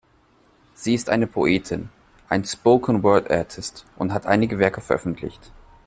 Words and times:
Sie 0.73 0.95
ist 0.95 1.11
eine 1.11 1.27
Poetin, 1.27 1.89
ein 2.27 2.43
"Spoken 2.43 3.03
Word 3.03 3.29
Artist" 3.29 3.85
und 3.99 4.11
hat 4.13 4.25
einige 4.25 4.57
Werke 4.57 4.81
veröffentlicht. 4.81 5.51